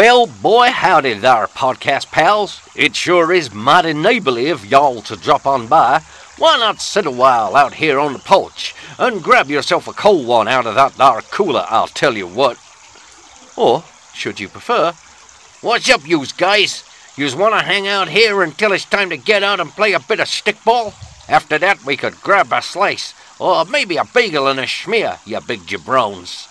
Well, 0.00 0.28
boy, 0.28 0.70
howdy 0.70 1.14
there, 1.14 1.48
podcast 1.48 2.12
pals. 2.12 2.60
It 2.76 2.94
sure 2.94 3.32
is 3.32 3.52
mighty 3.52 3.92
neighborly 3.92 4.48
of 4.48 4.64
y'all 4.64 5.02
to 5.02 5.16
drop 5.16 5.44
on 5.44 5.66
by. 5.66 6.02
Why 6.36 6.56
not 6.56 6.80
sit 6.80 7.04
a 7.04 7.10
while 7.10 7.56
out 7.56 7.74
here 7.74 7.98
on 7.98 8.12
the 8.12 8.20
porch 8.20 8.76
and 8.96 9.24
grab 9.24 9.50
yourself 9.50 9.88
a 9.88 9.92
cold 9.92 10.24
one 10.24 10.46
out 10.46 10.66
of 10.66 10.76
that 10.76 10.96
there 10.96 11.20
cooler, 11.32 11.66
I'll 11.68 11.88
tell 11.88 12.16
you 12.16 12.28
what. 12.28 12.58
Or, 13.56 13.82
should 14.14 14.38
you 14.38 14.48
prefer, 14.48 14.92
what's 15.62 15.90
up, 15.90 16.06
yous 16.06 16.30
guys? 16.30 16.84
Yous 17.16 17.34
want 17.34 17.58
to 17.58 17.66
hang 17.66 17.88
out 17.88 18.08
here 18.08 18.44
until 18.44 18.70
it's 18.70 18.84
time 18.84 19.10
to 19.10 19.16
get 19.16 19.42
out 19.42 19.58
and 19.58 19.68
play 19.68 19.94
a 19.94 19.98
bit 19.98 20.20
of 20.20 20.28
stickball? 20.28 20.94
After 21.28 21.58
that, 21.58 21.84
we 21.84 21.96
could 21.96 22.20
grab 22.20 22.52
a 22.52 22.62
slice, 22.62 23.14
or 23.40 23.64
maybe 23.64 23.96
a 23.96 24.04
bagel 24.04 24.46
and 24.46 24.60
a 24.60 24.66
schmear, 24.66 25.18
you 25.26 25.40
big 25.40 25.62
jabrones. 25.62 26.46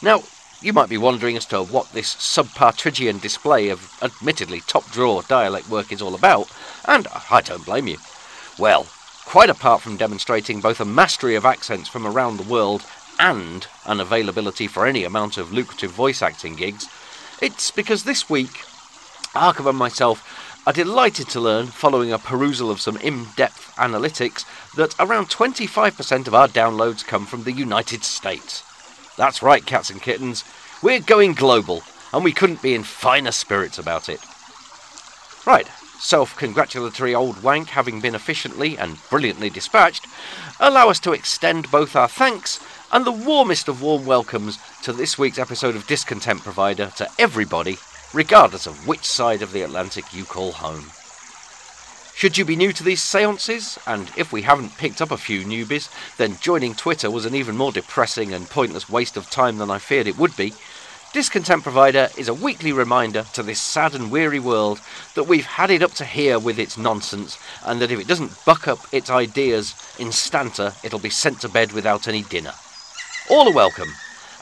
Now, 0.00 0.22
you 0.62 0.72
might 0.72 0.88
be 0.88 0.98
wondering 0.98 1.36
as 1.36 1.46
to 1.46 1.62
what 1.62 1.92
this 1.92 2.14
subpartridgean 2.14 3.20
display 3.20 3.68
of 3.68 3.90
admittedly 4.02 4.60
top 4.60 4.90
drawer 4.90 5.22
dialect 5.28 5.68
work 5.68 5.92
is 5.92 6.00
all 6.00 6.14
about, 6.14 6.50
and 6.86 7.06
I 7.30 7.40
don't 7.42 7.64
blame 7.64 7.88
you. 7.88 7.98
Well, 8.58 8.86
quite 9.26 9.50
apart 9.50 9.82
from 9.82 9.96
demonstrating 9.96 10.60
both 10.60 10.80
a 10.80 10.84
mastery 10.84 11.34
of 11.34 11.44
accents 11.44 11.88
from 11.88 12.06
around 12.06 12.36
the 12.36 12.50
world 12.50 12.84
and 13.18 13.66
an 13.84 14.00
availability 14.00 14.66
for 14.66 14.86
any 14.86 15.04
amount 15.04 15.36
of 15.36 15.52
lucrative 15.52 15.90
voice 15.90 16.22
acting 16.22 16.56
gigs, 16.56 16.88
it's 17.42 17.70
because 17.70 18.04
this 18.04 18.30
week, 18.30 18.62
Arkham 19.34 19.68
and 19.68 19.78
myself 19.78 20.62
are 20.66 20.72
delighted 20.72 21.28
to 21.28 21.40
learn, 21.40 21.66
following 21.66 22.12
a 22.12 22.18
perusal 22.18 22.70
of 22.70 22.80
some 22.80 22.96
in 22.96 23.26
depth 23.36 23.74
analytics, 23.76 24.44
that 24.74 24.94
around 24.98 25.28
25% 25.28 26.26
of 26.26 26.34
our 26.34 26.48
downloads 26.48 27.06
come 27.06 27.26
from 27.26 27.44
the 27.44 27.52
United 27.52 28.02
States. 28.04 28.62
That's 29.16 29.42
right, 29.42 29.64
cats 29.64 29.90
and 29.90 30.00
kittens. 30.00 30.44
We're 30.82 31.00
going 31.00 31.32
global, 31.32 31.82
and 32.12 32.22
we 32.22 32.32
couldn't 32.32 32.62
be 32.62 32.74
in 32.74 32.82
finer 32.82 33.32
spirits 33.32 33.78
about 33.78 34.08
it. 34.08 34.20
Right, 35.46 35.66
self 35.98 36.36
congratulatory 36.36 37.14
old 37.14 37.42
wank 37.42 37.68
having 37.68 38.00
been 38.00 38.14
efficiently 38.14 38.76
and 38.76 38.98
brilliantly 39.08 39.48
dispatched, 39.48 40.06
allow 40.60 40.90
us 40.90 41.00
to 41.00 41.12
extend 41.12 41.70
both 41.70 41.96
our 41.96 42.08
thanks 42.08 42.60
and 42.92 43.04
the 43.04 43.12
warmest 43.12 43.68
of 43.68 43.82
warm 43.82 44.04
welcomes 44.04 44.58
to 44.82 44.92
this 44.92 45.18
week's 45.18 45.38
episode 45.38 45.74
of 45.76 45.86
Discontent 45.86 46.42
Provider 46.42 46.92
to 46.96 47.08
everybody, 47.18 47.78
regardless 48.12 48.66
of 48.66 48.86
which 48.86 49.04
side 49.04 49.42
of 49.42 49.52
the 49.52 49.62
Atlantic 49.62 50.12
you 50.12 50.24
call 50.24 50.52
home. 50.52 50.90
Should 52.16 52.38
you 52.38 52.46
be 52.46 52.56
new 52.56 52.72
to 52.72 52.82
these 52.82 53.02
seances, 53.02 53.78
and 53.86 54.10
if 54.16 54.32
we 54.32 54.40
haven't 54.40 54.78
picked 54.78 55.02
up 55.02 55.10
a 55.10 55.18
few 55.18 55.44
newbies, 55.44 55.90
then 56.16 56.38
joining 56.40 56.74
Twitter 56.74 57.10
was 57.10 57.26
an 57.26 57.34
even 57.34 57.58
more 57.58 57.72
depressing 57.72 58.32
and 58.32 58.48
pointless 58.48 58.88
waste 58.88 59.18
of 59.18 59.28
time 59.28 59.58
than 59.58 59.70
I 59.70 59.76
feared 59.76 60.06
it 60.06 60.16
would 60.16 60.34
be, 60.34 60.54
Discontent 61.12 61.62
Provider 61.62 62.08
is 62.16 62.28
a 62.28 62.34
weekly 62.34 62.72
reminder 62.72 63.26
to 63.34 63.42
this 63.42 63.60
sad 63.60 63.94
and 63.94 64.10
weary 64.10 64.38
world 64.38 64.80
that 65.14 65.24
we've 65.24 65.44
had 65.44 65.70
it 65.70 65.82
up 65.82 65.92
to 65.92 66.06
here 66.06 66.38
with 66.38 66.58
its 66.58 66.78
nonsense, 66.78 67.38
and 67.66 67.82
that 67.82 67.90
if 67.90 68.00
it 68.00 68.08
doesn't 68.08 68.42
buck 68.46 68.66
up 68.66 68.78
its 68.92 69.10
ideas 69.10 69.74
instanter, 69.98 70.72
it'll 70.82 70.98
be 70.98 71.10
sent 71.10 71.42
to 71.42 71.50
bed 71.50 71.72
without 71.72 72.08
any 72.08 72.22
dinner. 72.22 72.54
All 73.28 73.46
are 73.46 73.54
welcome, 73.54 73.92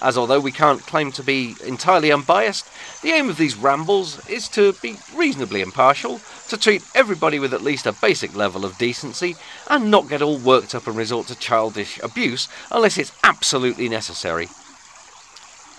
as 0.04 0.18
although 0.18 0.38
we 0.38 0.52
can't 0.52 0.82
claim 0.82 1.10
to 1.10 1.22
be 1.22 1.56
entirely 1.66 2.12
unbiased, 2.12 2.68
the 3.02 3.10
aim 3.12 3.30
of 3.30 3.38
these 3.38 3.56
rambles 3.56 4.24
is 4.28 4.48
to 4.50 4.74
be 4.74 4.96
reasonably 5.16 5.62
impartial, 5.62 6.20
to 6.48 6.58
treat 6.58 6.84
everybody 6.94 7.38
with 7.38 7.54
at 7.54 7.62
least 7.62 7.86
a 7.86 7.92
basic 7.92 8.36
level 8.36 8.66
of 8.66 8.76
decency, 8.76 9.34
and 9.68 9.90
not 9.90 10.10
get 10.10 10.20
all 10.20 10.36
worked 10.36 10.74
up 10.74 10.86
and 10.86 10.94
resort 10.94 11.26
to 11.26 11.34
childish 11.34 11.98
abuse 12.02 12.48
unless 12.70 12.98
it's 12.98 13.12
absolutely 13.24 13.88
necessary. 13.88 14.46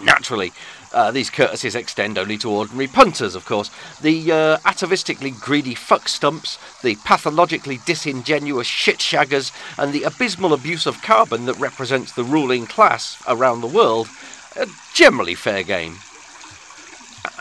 Naturally, 0.01 0.51
uh, 0.95 1.11
these 1.11 1.29
courtesies 1.29 1.75
extend 1.75 2.17
only 2.17 2.37
to 2.37 2.49
ordinary 2.49 2.87
punters, 2.87 3.35
of 3.35 3.45
course. 3.45 3.69
The 3.99 4.31
uh, 4.31 4.57
atavistically 4.59 5.31
greedy 5.31 5.75
fuck 5.75 6.07
stumps, 6.07 6.57
the 6.81 6.95
pathologically 7.03 7.79
disingenuous 7.85 8.65
shit 8.65 8.99
shaggers, 8.99 9.51
and 9.77 9.91
the 9.91 10.03
abysmal 10.03 10.53
abuse 10.53 10.85
of 10.85 11.01
carbon 11.01 11.45
that 11.47 11.59
represents 11.59 12.13
the 12.13 12.23
ruling 12.23 12.65
class 12.65 13.21
around 13.27 13.59
the 13.59 13.67
world 13.67 14.07
are 14.55 14.67
generally 14.93 15.35
fair 15.35 15.63
game. 15.63 15.97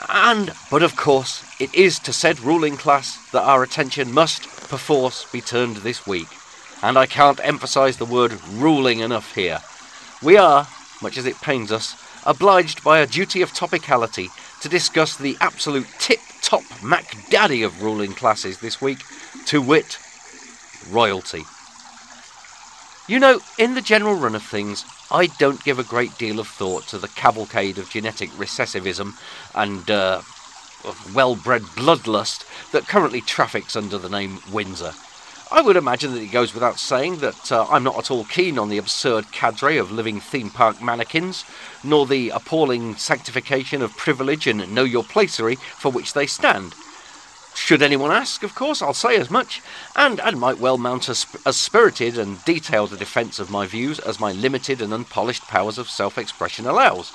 And, 0.08 0.52
but 0.68 0.82
of 0.82 0.96
course, 0.96 1.44
it 1.60 1.72
is 1.74 2.00
to 2.00 2.12
said 2.12 2.40
ruling 2.40 2.76
class 2.76 3.30
that 3.30 3.44
our 3.44 3.62
attention 3.62 4.12
must, 4.12 4.42
perforce, 4.68 5.30
be 5.30 5.40
turned 5.40 5.76
this 5.78 6.06
week. 6.06 6.28
And 6.82 6.98
I 6.98 7.06
can't 7.06 7.40
emphasize 7.44 7.98
the 7.98 8.04
word 8.04 8.32
ruling 8.50 8.98
enough 8.98 9.34
here. 9.36 9.60
We 10.22 10.36
are, 10.36 10.66
much 11.00 11.16
as 11.16 11.26
it 11.26 11.40
pains 11.40 11.70
us, 11.70 12.03
obliged 12.26 12.82
by 12.82 12.98
a 12.98 13.06
duty 13.06 13.42
of 13.42 13.52
topicality 13.52 14.28
to 14.60 14.68
discuss 14.68 15.16
the 15.16 15.36
absolute 15.40 15.86
tip 15.98 16.20
top 16.42 16.62
Mac 16.82 17.28
Daddy 17.30 17.62
of 17.62 17.82
ruling 17.82 18.12
classes 18.12 18.60
this 18.60 18.80
week, 18.80 18.98
to 19.46 19.60
wit, 19.60 19.98
royalty. 20.90 21.42
You 23.08 23.18
know, 23.18 23.40
in 23.58 23.74
the 23.74 23.82
general 23.82 24.14
run 24.14 24.34
of 24.34 24.42
things, 24.42 24.84
I 25.10 25.26
don't 25.26 25.62
give 25.64 25.78
a 25.78 25.84
great 25.84 26.16
deal 26.16 26.40
of 26.40 26.48
thought 26.48 26.86
to 26.88 26.98
the 26.98 27.08
cavalcade 27.08 27.78
of 27.78 27.90
genetic 27.90 28.30
recessivism 28.38 29.16
and 29.54 29.90
uh, 29.90 30.22
well 31.14 31.36
bred 31.36 31.62
bloodlust 31.62 32.44
that 32.72 32.88
currently 32.88 33.20
traffics 33.20 33.76
under 33.76 33.98
the 33.98 34.08
name 34.08 34.40
Windsor. 34.50 34.94
I 35.54 35.60
would 35.60 35.76
imagine 35.76 36.12
that 36.14 36.20
it 36.20 36.32
goes 36.32 36.52
without 36.52 36.80
saying 36.80 37.18
that 37.18 37.52
uh, 37.52 37.64
I'm 37.70 37.84
not 37.84 37.96
at 37.96 38.10
all 38.10 38.24
keen 38.24 38.58
on 38.58 38.70
the 38.70 38.78
absurd 38.78 39.30
cadre 39.30 39.76
of 39.76 39.92
living 39.92 40.18
theme 40.18 40.50
park 40.50 40.82
mannequins, 40.82 41.44
nor 41.84 42.06
the 42.06 42.30
appalling 42.30 42.96
sanctification 42.96 43.80
of 43.80 43.96
privilege 43.96 44.48
and 44.48 44.74
know 44.74 44.82
your 44.82 45.04
placery 45.04 45.56
for 45.78 45.92
which 45.92 46.12
they 46.12 46.26
stand. 46.26 46.74
Should 47.54 47.82
anyone 47.82 48.10
ask, 48.10 48.42
of 48.42 48.56
course, 48.56 48.82
I'll 48.82 48.94
say 48.94 49.14
as 49.14 49.30
much, 49.30 49.62
and, 49.94 50.18
and 50.18 50.40
might 50.40 50.58
well 50.58 50.76
mount 50.76 51.08
as, 51.08 51.24
as 51.46 51.56
spirited 51.56 52.18
and 52.18 52.44
detailed 52.44 52.92
a 52.92 52.96
defence 52.96 53.38
of 53.38 53.48
my 53.48 53.64
views 53.64 54.00
as 54.00 54.18
my 54.18 54.32
limited 54.32 54.82
and 54.82 54.92
unpolished 54.92 55.42
powers 55.44 55.78
of 55.78 55.88
self 55.88 56.18
expression 56.18 56.66
allows. 56.66 57.12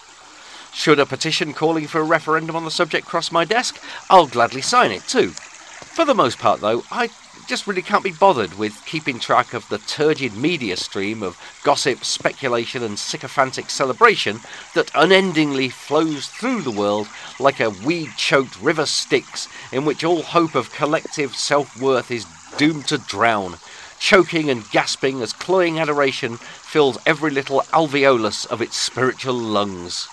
Should 0.73 0.99
a 0.99 1.05
petition 1.05 1.53
calling 1.53 1.87
for 1.87 1.99
a 1.99 2.05
referendum 2.05 2.55
on 2.55 2.63
the 2.63 2.71
subject 2.71 3.05
cross 3.05 3.33
my 3.33 3.43
desk, 3.43 3.83
I'll 4.09 4.27
gladly 4.27 4.61
sign 4.61 4.91
it 4.93 5.03
too. 5.09 5.31
For 5.31 6.05
the 6.05 6.15
most 6.15 6.39
part, 6.39 6.61
though, 6.61 6.83
I 6.89 7.09
just 7.49 7.65
really 7.65 7.81
can't 7.81 8.03
be 8.03 8.11
bothered 8.11 8.59
with 8.59 8.85
keeping 8.85 9.17
track 9.17 9.55
of 9.55 9.67
the 9.69 9.79
turgid 9.79 10.37
media 10.37 10.77
stream 10.77 11.23
of 11.23 11.35
gossip, 11.63 12.05
speculation, 12.05 12.83
and 12.83 12.99
sycophantic 12.99 13.71
celebration 13.71 14.39
that 14.75 14.91
unendingly 14.93 15.67
flows 15.67 16.27
through 16.27 16.61
the 16.61 16.69
world 16.69 17.07
like 17.39 17.59
a 17.59 17.71
weed 17.71 18.11
choked 18.15 18.61
river 18.61 18.85
Styx 18.85 19.47
in 19.71 19.83
which 19.83 20.03
all 20.03 20.21
hope 20.21 20.53
of 20.53 20.71
collective 20.71 21.35
self 21.35 21.75
worth 21.81 22.11
is 22.11 22.27
doomed 22.59 22.87
to 22.87 22.99
drown, 22.99 23.55
choking 23.99 24.51
and 24.51 24.69
gasping 24.69 25.23
as 25.23 25.33
cloying 25.33 25.79
adoration 25.79 26.37
fills 26.37 26.99
every 27.07 27.31
little 27.31 27.61
alveolus 27.73 28.45
of 28.45 28.61
its 28.61 28.77
spiritual 28.77 29.33
lungs. 29.33 30.07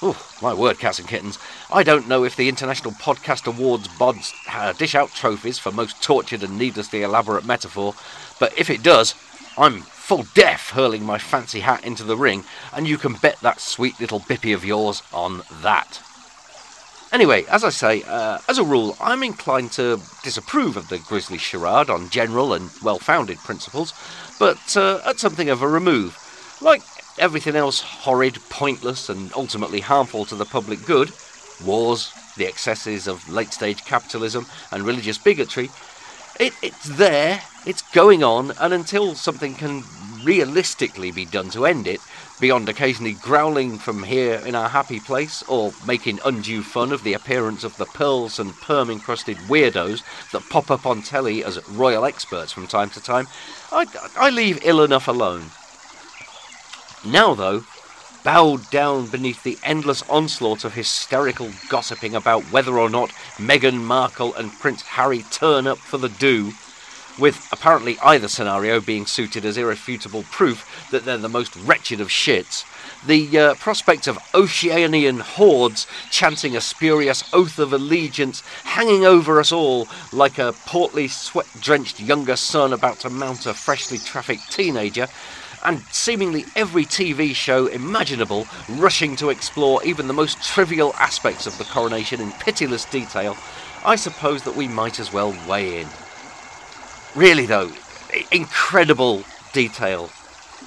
Oh, 0.00 0.16
my 0.40 0.54
word, 0.54 0.78
cats 0.78 1.00
and 1.00 1.08
kittens. 1.08 1.40
I 1.72 1.82
don't 1.82 2.06
know 2.06 2.22
if 2.22 2.36
the 2.36 2.48
International 2.48 2.92
Podcast 2.92 3.48
Awards 3.48 3.88
bods 3.88 4.32
uh, 4.48 4.72
dish 4.72 4.94
out 4.94 5.10
trophies 5.10 5.58
for 5.58 5.72
most 5.72 6.00
tortured 6.00 6.44
and 6.44 6.56
needlessly 6.56 7.02
elaborate 7.02 7.44
metaphor, 7.44 7.94
but 8.38 8.56
if 8.56 8.70
it 8.70 8.84
does, 8.84 9.16
I'm 9.56 9.80
full 9.80 10.24
deaf 10.34 10.70
hurling 10.70 11.04
my 11.04 11.18
fancy 11.18 11.60
hat 11.60 11.84
into 11.84 12.04
the 12.04 12.16
ring, 12.16 12.44
and 12.72 12.86
you 12.86 12.96
can 12.96 13.14
bet 13.14 13.40
that 13.40 13.58
sweet 13.58 13.98
little 13.98 14.20
bippy 14.20 14.54
of 14.54 14.64
yours 14.64 15.02
on 15.12 15.42
that. 15.62 16.00
Anyway, 17.10 17.44
as 17.50 17.64
I 17.64 17.70
say, 17.70 18.04
uh, 18.06 18.38
as 18.48 18.58
a 18.58 18.64
rule, 18.64 18.96
I'm 19.00 19.24
inclined 19.24 19.72
to 19.72 20.00
disapprove 20.22 20.76
of 20.76 20.90
the 20.90 20.98
grisly 20.98 21.38
charade 21.38 21.90
on 21.90 22.08
general 22.10 22.52
and 22.54 22.70
well 22.84 23.00
founded 23.00 23.38
principles, 23.38 23.92
but 24.38 24.76
uh, 24.76 25.00
at 25.04 25.18
something 25.18 25.50
of 25.50 25.60
a 25.60 25.68
remove. 25.68 26.16
Like 26.60 26.82
everything 27.18 27.56
else 27.56 27.80
horrid, 27.80 28.38
pointless, 28.48 29.08
and 29.08 29.32
ultimately 29.34 29.80
harmful 29.80 30.24
to 30.26 30.34
the 30.34 30.44
public 30.44 30.84
good 30.84 31.12
wars, 31.64 32.12
the 32.36 32.46
excesses 32.46 33.06
of 33.08 33.28
late 33.28 33.52
stage 33.52 33.84
capitalism, 33.84 34.46
and 34.70 34.84
religious 34.84 35.18
bigotry 35.18 35.70
it, 36.38 36.52
it's 36.62 36.96
there, 36.96 37.42
it's 37.66 37.82
going 37.92 38.22
on, 38.22 38.52
and 38.60 38.72
until 38.72 39.14
something 39.14 39.54
can 39.54 39.82
realistically 40.22 41.10
be 41.10 41.24
done 41.24 41.50
to 41.50 41.66
end 41.66 41.86
it, 41.86 42.00
beyond 42.40 42.68
occasionally 42.68 43.14
growling 43.14 43.78
from 43.78 44.04
here 44.04 44.40
in 44.46 44.54
our 44.54 44.68
happy 44.68 45.00
place, 45.00 45.42
or 45.48 45.72
making 45.86 46.20
undue 46.24 46.62
fun 46.62 46.92
of 46.92 47.02
the 47.02 47.14
appearance 47.14 47.64
of 47.64 47.76
the 47.76 47.86
pearls 47.86 48.38
and 48.38 48.54
perm 48.60 48.90
encrusted 48.90 49.36
weirdos 49.48 50.02
that 50.30 50.48
pop 50.48 50.70
up 50.70 50.86
on 50.86 51.02
telly 51.02 51.44
as 51.44 51.66
royal 51.68 52.04
experts 52.04 52.52
from 52.52 52.66
time 52.66 52.90
to 52.90 53.02
time, 53.02 53.26
I, 53.72 53.86
I 54.16 54.30
leave 54.30 54.64
ill 54.64 54.82
enough 54.82 55.08
alone. 55.08 55.50
Now, 57.04 57.34
though, 57.34 57.64
bowed 58.24 58.68
down 58.70 59.06
beneath 59.06 59.42
the 59.42 59.58
endless 59.62 60.02
onslaught 60.08 60.64
of 60.64 60.74
hysterical 60.74 61.50
gossiping 61.68 62.14
about 62.14 62.42
whether 62.44 62.78
or 62.78 62.90
not 62.90 63.10
Meghan 63.36 63.80
Markle 63.80 64.34
and 64.34 64.52
Prince 64.58 64.82
Harry 64.82 65.22
turn 65.30 65.66
up 65.66 65.78
for 65.78 65.98
the 65.98 66.08
do, 66.08 66.52
with 67.18 67.48
apparently 67.52 67.98
either 68.02 68.28
scenario 68.28 68.80
being 68.80 69.06
suited 69.06 69.44
as 69.44 69.56
irrefutable 69.56 70.24
proof 70.30 70.88
that 70.90 71.04
they're 71.04 71.18
the 71.18 71.28
most 71.28 71.56
wretched 71.56 72.00
of 72.00 72.08
shits. 72.08 72.64
The 73.06 73.38
uh, 73.38 73.54
prospect 73.54 74.06
of 74.06 74.18
Oceanian 74.32 75.20
hordes 75.20 75.86
chanting 76.10 76.56
a 76.56 76.60
spurious 76.60 77.24
oath 77.32 77.58
of 77.58 77.72
allegiance 77.72 78.40
hanging 78.64 79.04
over 79.04 79.40
us 79.40 79.52
all 79.52 79.88
like 80.12 80.38
a 80.38 80.54
portly, 80.66 81.08
sweat 81.08 81.46
drenched 81.60 82.00
younger 82.00 82.36
son 82.36 82.72
about 82.72 83.00
to 83.00 83.10
mount 83.10 83.46
a 83.46 83.54
freshly 83.54 83.98
trafficked 83.98 84.50
teenager 84.50 85.06
and 85.64 85.80
seemingly 85.90 86.44
every 86.54 86.84
TV 86.84 87.34
show 87.34 87.66
imaginable 87.66 88.46
rushing 88.70 89.16
to 89.16 89.30
explore 89.30 89.82
even 89.84 90.06
the 90.06 90.12
most 90.14 90.42
trivial 90.42 90.94
aspects 90.98 91.46
of 91.46 91.56
the 91.58 91.64
coronation 91.64 92.20
in 92.20 92.32
pitiless 92.32 92.84
detail, 92.84 93.36
I 93.84 93.96
suppose 93.96 94.42
that 94.44 94.56
we 94.56 94.68
might 94.68 95.00
as 95.00 95.12
well 95.12 95.36
weigh 95.48 95.80
in. 95.80 95.88
Really, 97.18 97.46
though, 97.46 97.72
incredible 98.30 99.24
detail. 99.52 100.08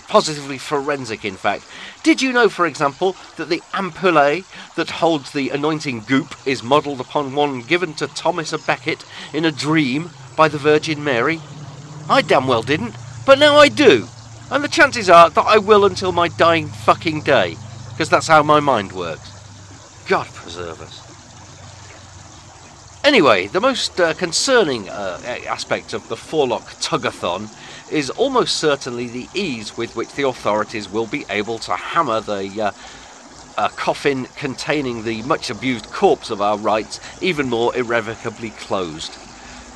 Positively 0.10 0.58
forensic, 0.58 1.24
in 1.24 1.38
fact. 1.38 1.64
Did 2.04 2.22
you 2.22 2.34
know, 2.34 2.50
for 2.50 2.66
example, 2.66 3.16
that 3.38 3.48
the 3.48 3.62
ampullae 3.72 4.44
that 4.76 4.90
holds 4.90 5.32
the 5.32 5.50
anointing 5.52 6.02
goop 6.02 6.36
is 6.46 6.62
modelled 6.62 7.00
upon 7.00 7.36
one 7.36 7.62
given 7.62 7.94
to 7.94 8.08
Thomas 8.08 8.52
à 8.52 8.68
Becket 8.68 9.06
in 9.34 9.46
a 9.46 9.52
dream 9.52 10.10
by 10.36 10.50
the 10.50 10.58
Virgin 10.58 11.02
Mary? 11.02 11.40
I 12.10 12.22
damn 12.22 12.48
well 12.48 12.64
didn't, 12.64 12.98
but 13.26 13.40
now 13.40 13.56
I 13.56 13.70
do. 13.70 14.10
And 14.52 14.62
the 14.62 14.68
chances 14.68 15.10
are 15.10 15.30
that 15.30 15.46
I 15.46 15.58
will 15.58 15.86
until 15.86 16.12
my 16.12 16.28
dying 16.28 16.68
fucking 16.68 17.22
day, 17.22 17.56
because 17.92 18.10
that's 18.10 18.28
how 18.28 18.44
my 18.44 18.60
mind 18.60 18.92
works. 18.92 20.04
God 20.06 20.28
preserve 20.28 20.82
us. 20.82 21.11
Anyway, 23.04 23.48
the 23.48 23.60
most 23.60 24.00
uh, 24.00 24.14
concerning 24.14 24.88
uh, 24.88 25.20
aspect 25.48 25.94
of 25.94 26.08
the 26.08 26.16
Forelock 26.16 26.62
Tugathon 26.80 27.50
is 27.92 28.12
almost 28.12 28.58
certainly 28.58 29.08
the 29.08 29.28
ease 29.34 29.76
with 29.76 29.96
which 29.96 30.14
the 30.14 30.28
authorities 30.28 30.88
will 30.88 31.08
be 31.08 31.26
able 31.32 31.58
to 31.58 31.76
hammer 31.76 32.22
the 32.22 32.72
uh, 33.58 33.68
coffin 33.70 34.26
containing 34.36 35.04
the 35.04 35.24
much 35.24 35.50
abused 35.50 35.86
corpse 35.92 36.30
of 36.30 36.44
our 36.44 36.60
rights 36.60 37.00
even 37.22 37.50
more 37.50 37.76
irrevocably 37.76 38.52
closed. 38.52 39.18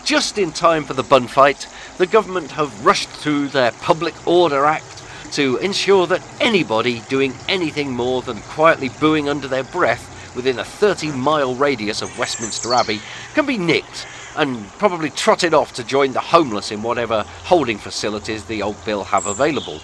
Just 0.03 0.37
in 0.37 0.51
time 0.51 0.83
for 0.83 0.93
the 0.93 1.01
bun 1.01 1.25
fight, 1.25 1.67
the 1.97 2.05
government 2.05 2.51
have 2.51 2.85
rushed 2.85 3.09
through 3.09 3.47
their 3.47 3.71
Public 3.71 4.13
Order 4.27 4.65
Act 4.65 5.01
to 5.31 5.57
ensure 5.57 6.05
that 6.05 6.21
anybody 6.39 7.01
doing 7.09 7.33
anything 7.49 7.91
more 7.91 8.21
than 8.21 8.37
quietly 8.41 8.89
booing 8.99 9.27
under 9.27 9.47
their 9.47 9.63
breath 9.63 10.11
within 10.35 10.59
a 10.59 10.63
30 10.63 11.11
mile 11.11 11.55
radius 11.55 12.01
of 12.01 12.17
Westminster 12.19 12.73
Abbey 12.73 12.99
can 13.33 13.45
be 13.45 13.57
nicked 13.57 14.05
and 14.35 14.67
probably 14.73 15.09
trotted 15.09 15.53
off 15.53 15.73
to 15.73 15.83
join 15.83 16.13
the 16.13 16.19
homeless 16.19 16.71
in 16.71 16.83
whatever 16.83 17.23
holding 17.43 17.77
facilities 17.77 18.45
the 18.45 18.61
old 18.61 18.83
bill 18.85 19.03
have 19.03 19.27
available. 19.27 19.79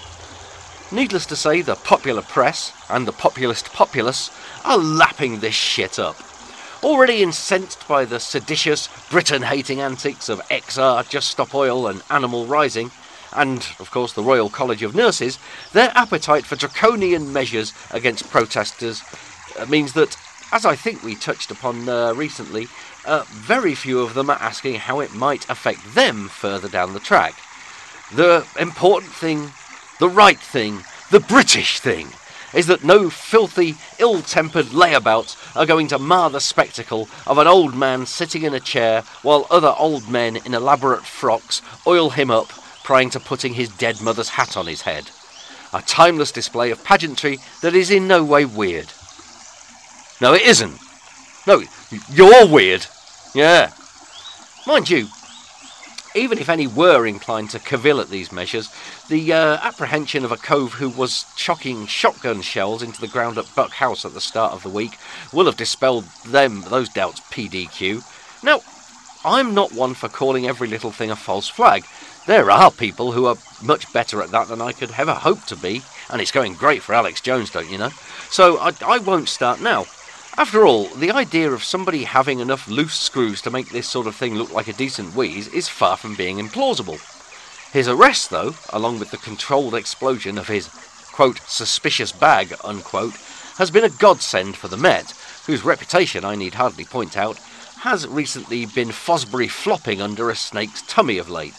Needless 0.91 1.25
to 1.27 1.37
say, 1.37 1.61
the 1.61 1.75
popular 1.75 2.21
press 2.21 2.73
and 2.89 3.07
the 3.07 3.13
populist 3.13 3.71
populace 3.71 4.29
are 4.65 4.77
lapping 4.77 5.39
this 5.39 5.55
shit 5.55 5.97
up. 5.97 6.17
Already 6.83 7.21
incensed 7.21 7.87
by 7.87 8.05
the 8.05 8.19
seditious, 8.19 8.89
Britain 9.09 9.43
hating 9.43 9.79
antics 9.79 10.27
of 10.27 10.41
XR, 10.49 11.07
Just 11.07 11.29
Stop 11.29 11.55
Oil, 11.55 11.87
and 11.87 12.01
Animal 12.09 12.45
Rising, 12.45 12.91
and, 13.33 13.65
of 13.79 13.91
course, 13.91 14.13
the 14.13 14.23
Royal 14.23 14.49
College 14.49 14.83
of 14.83 14.95
Nurses, 14.95 15.39
their 15.73 15.91
appetite 15.95 16.45
for 16.45 16.55
draconian 16.55 17.31
measures 17.31 17.73
against 17.91 18.29
protesters 18.29 19.01
uh, 19.57 19.65
means 19.67 19.93
that, 19.93 20.17
as 20.51 20.65
I 20.65 20.75
think 20.75 21.03
we 21.03 21.15
touched 21.15 21.51
upon 21.51 21.87
uh, 21.87 22.13
recently, 22.13 22.67
uh, 23.05 23.25
very 23.29 23.75
few 23.75 23.99
of 24.01 24.13
them 24.13 24.29
are 24.29 24.37
asking 24.39 24.75
how 24.75 24.99
it 24.99 25.13
might 25.13 25.49
affect 25.49 25.95
them 25.95 26.27
further 26.27 26.67
down 26.67 26.93
the 26.93 26.99
track. 26.99 27.35
The 28.13 28.45
important 28.59 29.11
thing, 29.11 29.51
the 29.99 30.09
right 30.09 30.39
thing, 30.39 30.83
the 31.09 31.21
British 31.21 31.79
thing 31.79 32.09
is 32.53 32.67
that 32.67 32.83
no 32.83 33.09
filthy, 33.09 33.75
ill 33.99 34.21
tempered 34.21 34.67
layabouts 34.67 35.37
are 35.55 35.65
going 35.65 35.87
to 35.87 35.97
mar 35.97 36.29
the 36.29 36.41
spectacle 36.41 37.07
of 37.25 37.37
an 37.37 37.47
old 37.47 37.75
man 37.75 38.05
sitting 38.05 38.43
in 38.43 38.53
a 38.53 38.59
chair 38.59 39.03
while 39.21 39.47
other 39.49 39.73
old 39.77 40.09
men 40.09 40.35
in 40.35 40.53
elaborate 40.53 41.05
frocks 41.05 41.61
oil 41.87 42.09
him 42.09 42.29
up, 42.29 42.49
prior 42.83 43.07
to 43.07 43.19
putting 43.19 43.53
his 43.53 43.69
dead 43.69 44.01
mother's 44.01 44.29
hat 44.29 44.57
on 44.57 44.67
his 44.67 44.81
head. 44.81 45.09
A 45.73 45.81
timeless 45.81 46.31
display 46.31 46.71
of 46.71 46.83
pageantry 46.83 47.37
that 47.61 47.73
is 47.73 47.89
in 47.89 48.07
no 48.07 48.23
way 48.23 48.43
weird. 48.43 48.87
No, 50.21 50.33
it 50.33 50.43
isn't. 50.43 50.79
No, 51.47 51.63
you're 52.11 52.47
weird. 52.47 52.85
Yeah. 53.33 53.71
Mind 54.67 54.87
you, 54.87 55.07
even 56.13 56.37
if 56.37 56.47
any 56.47 56.67
were 56.67 57.07
inclined 57.07 57.49
to 57.49 57.59
cavil 57.59 57.99
at 57.99 58.09
these 58.09 58.31
measures, 58.31 58.69
the 59.09 59.33
uh, 59.33 59.57
apprehension 59.63 60.23
of 60.23 60.31
a 60.31 60.37
cove 60.37 60.73
who 60.73 60.89
was 60.89 61.25
chucking 61.35 61.87
shotgun 61.87 62.41
shells 62.41 62.83
into 62.83 63.01
the 63.01 63.07
ground 63.07 63.39
at 63.39 63.55
Buck 63.55 63.71
House 63.71 64.05
at 64.05 64.13
the 64.13 64.21
start 64.21 64.53
of 64.53 64.61
the 64.61 64.69
week 64.69 64.97
will 65.33 65.45
have 65.45 65.57
dispelled 65.57 66.05
them 66.27 66.61
those 66.69 66.89
doubts 66.89 67.21
PDQ. 67.31 68.03
Now, 68.43 68.59
I'm 69.25 69.55
not 69.55 69.73
one 69.73 69.95
for 69.95 70.07
calling 70.09 70.47
every 70.47 70.67
little 70.67 70.91
thing 70.91 71.09
a 71.09 71.15
false 71.15 71.47
flag. 71.47 71.83
There 72.27 72.51
are 72.51 72.69
people 72.69 73.13
who 73.13 73.25
are 73.25 73.37
much 73.63 73.91
better 73.91 74.21
at 74.21 74.29
that 74.29 74.47
than 74.47 74.61
I 74.61 74.73
could 74.73 74.91
ever 74.97 75.13
hope 75.13 75.45
to 75.45 75.55
be, 75.55 75.81
and 76.11 76.21
it's 76.21 76.31
going 76.31 76.53
great 76.53 76.83
for 76.83 76.93
Alex 76.93 77.21
Jones, 77.21 77.49
don't 77.49 77.71
you 77.71 77.79
know? 77.79 77.89
So 78.29 78.59
I, 78.59 78.73
I 78.85 78.99
won't 78.99 79.29
start 79.29 79.61
now. 79.61 79.85
After 80.37 80.65
all, 80.65 80.85
the 80.85 81.11
idea 81.11 81.51
of 81.51 81.63
somebody 81.63 82.05
having 82.05 82.39
enough 82.39 82.67
loose 82.67 82.95
screws 82.95 83.41
to 83.41 83.51
make 83.51 83.69
this 83.69 83.89
sort 83.89 84.07
of 84.07 84.15
thing 84.15 84.35
look 84.35 84.51
like 84.53 84.69
a 84.69 84.73
decent 84.73 85.13
wheeze 85.13 85.47
is 85.49 85.67
far 85.67 85.97
from 85.97 86.15
being 86.15 86.37
implausible. 86.37 86.99
His 87.73 87.87
arrest, 87.87 88.29
though, 88.29 88.55
along 88.69 88.99
with 88.99 89.11
the 89.11 89.17
controlled 89.17 89.75
explosion 89.75 90.37
of 90.37 90.47
his, 90.47 90.69
quote, 91.11 91.39
suspicious 91.47 92.11
bag, 92.13 92.53
unquote, 92.63 93.15
has 93.57 93.69
been 93.71 93.83
a 93.83 93.89
godsend 93.89 94.55
for 94.55 94.69
the 94.69 94.77
Met, 94.77 95.11
whose 95.47 95.65
reputation, 95.65 96.23
I 96.23 96.35
need 96.35 96.53
hardly 96.53 96.85
point 96.85 97.17
out, 97.17 97.37
has 97.81 98.07
recently 98.07 98.65
been 98.65 98.89
Fosbury 98.89 99.49
flopping 99.49 100.01
under 100.01 100.29
a 100.29 100.35
snake's 100.35 100.81
tummy 100.83 101.17
of 101.17 101.29
late. 101.29 101.55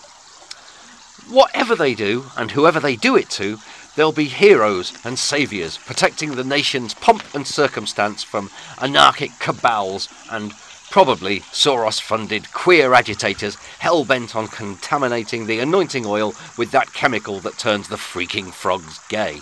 Whatever 1.29 1.77
they 1.77 1.95
do, 1.95 2.27
and 2.37 2.51
whoever 2.51 2.81
they 2.81 2.97
do 2.97 3.17
it 3.17 3.29
to, 3.31 3.59
they'll 3.97 4.13
be 4.13 4.25
heroes 4.25 4.93
and 5.05 5.19
saviours, 5.19 5.79
protecting 5.79 6.35
the 6.35 6.45
nation's 6.45 6.95
pomp 6.95 7.23
and 7.35 7.47
circumstance 7.47 8.23
from 8.23 8.51
anarchic 8.81 9.31
cabals 9.39 10.09
and 10.31 10.53
probably 10.91 11.41
Soros 11.41 12.01
funded 12.01 12.53
queer 12.53 12.93
agitators 12.93 13.57
hell 13.79 14.05
bent 14.05 14.37
on 14.37 14.47
contaminating 14.47 15.47
the 15.47 15.59
anointing 15.59 16.05
oil 16.05 16.35
with 16.59 16.71
that 16.71 16.93
chemical 16.93 17.41
that 17.41 17.57
turns 17.57 17.89
the 17.89 17.97
freaking 17.97 18.53
frogs 18.53 19.01
gay. 19.09 19.41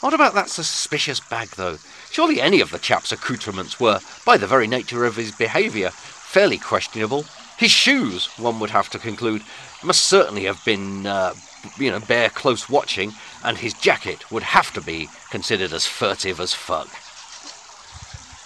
What 0.00 0.14
about 0.14 0.34
that 0.34 0.50
suspicious 0.50 1.18
bag, 1.18 1.48
though? 1.56 1.78
Surely 2.10 2.40
any 2.40 2.60
of 2.60 2.70
the 2.70 2.78
chap's 2.78 3.10
accoutrements 3.10 3.80
were, 3.80 4.00
by 4.24 4.36
the 4.36 4.46
very 4.46 4.66
nature 4.66 5.06
of 5.06 5.16
his 5.16 5.32
behaviour, 5.32 5.90
fairly 5.90 6.58
questionable. 6.58 7.24
His 7.56 7.70
shoes, 7.70 8.26
one 8.38 8.58
would 8.60 8.70
have 8.70 8.90
to 8.90 8.98
conclude, 8.98 9.42
must 9.82 10.02
certainly 10.02 10.44
have 10.44 10.64
been 10.64 11.06
uh, 11.06 11.34
you 11.78 11.90
know, 11.90 12.00
bear 12.00 12.28
close 12.28 12.68
watching, 12.68 13.12
and 13.42 13.58
his 13.58 13.74
jacket 13.74 14.30
would 14.30 14.42
have 14.42 14.72
to 14.74 14.80
be 14.80 15.08
considered 15.30 15.72
as 15.72 15.86
furtive 15.86 16.40
as 16.40 16.52
fuck. 16.52 16.88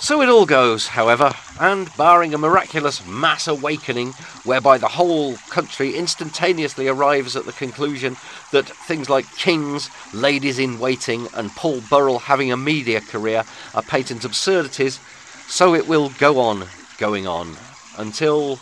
So 0.00 0.23
it 0.23 0.29
all 0.29 0.47
goes, 0.47 0.87
however, 0.87 1.35
and 1.61 1.95
barring 1.97 2.33
a 2.33 2.38
miraculous 2.38 3.05
mass 3.05 3.49
awakening 3.49 4.12
whereby 4.45 4.79
the 4.79 4.87
whole 4.87 5.35
country 5.50 5.97
instantaneously 5.97 6.87
arrives 6.87 7.35
at 7.35 7.47
the 7.47 7.53
conclusion 7.53 8.17
that 8.53 8.69
things 8.69 9.11
like 9.11 9.27
kings, 9.37 9.91
ladies 10.15 10.61
in 10.61 10.79
waiting, 10.79 11.27
and 11.35 11.50
Paul 11.50 11.81
Burrell 11.91 12.21
having 12.21 12.53
a 12.53 12.57
media 12.57 13.00
career 13.00 13.43
are 13.75 13.83
patent 13.83 14.25
absurdities, 14.25 15.00
so 15.49 15.75
it 15.75 15.88
will 15.88 16.11
go 16.11 16.38
on 16.38 16.69
going 16.99 17.27
on 17.27 17.57
until. 17.97 18.61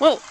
Well, 0.00 0.22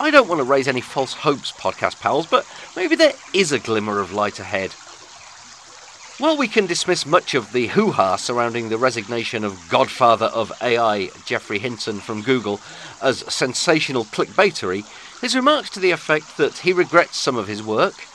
I 0.00 0.10
don't 0.10 0.28
want 0.28 0.40
to 0.40 0.44
raise 0.44 0.66
any 0.68 0.80
false 0.80 1.12
hopes, 1.12 1.52
podcast 1.52 2.00
pals, 2.00 2.26
but 2.26 2.46
maybe 2.74 2.96
there 2.96 3.14
is 3.32 3.52
a 3.52 3.58
glimmer 3.58 4.00
of 4.00 4.12
light 4.12 4.40
ahead. 4.40 4.72
While 6.18 6.36
we 6.36 6.48
can 6.48 6.66
dismiss 6.66 7.06
much 7.06 7.34
of 7.34 7.52
the 7.52 7.68
hoo 7.68 7.92
ha 7.92 8.16
surrounding 8.16 8.68
the 8.68 8.78
resignation 8.78 9.44
of 9.44 9.68
godfather 9.68 10.26
of 10.26 10.50
AI, 10.60 11.10
Geoffrey 11.24 11.58
Hinton 11.58 12.00
from 12.00 12.22
Google, 12.22 12.60
as 13.00 13.18
sensational 13.32 14.04
clickbaitery, 14.04 14.84
his 15.20 15.36
remarks 15.36 15.70
to 15.70 15.80
the 15.80 15.90
effect 15.92 16.36
that 16.36 16.58
he 16.58 16.72
regrets 16.72 17.16
some 17.16 17.36
of 17.36 17.48
his 17.48 17.62
work, 17.62 18.06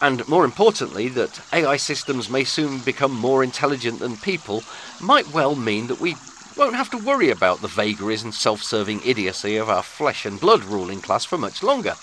and 0.00 0.26
more 0.26 0.44
importantly, 0.44 1.08
that 1.08 1.42
AI 1.52 1.76
systems 1.76 2.30
may 2.30 2.44
soon 2.44 2.78
become 2.80 3.12
more 3.12 3.44
intelligent 3.44 3.98
than 4.00 4.16
people, 4.16 4.64
might 5.00 5.32
well 5.32 5.54
mean 5.54 5.86
that 5.88 6.00
we 6.00 6.16
won't 6.56 6.74
have 6.74 6.90
to 6.90 6.98
worry 6.98 7.30
about 7.30 7.60
the 7.60 7.68
vagaries 7.68 8.22
and 8.22 8.34
self 8.34 8.62
serving 8.62 9.00
idiocy 9.04 9.56
of 9.56 9.68
our 9.68 9.82
flesh 9.82 10.26
and 10.26 10.40
blood 10.40 10.64
ruling 10.64 11.00
class 11.00 11.24
for 11.24 11.38
much 11.38 11.62
longer. 11.62 11.94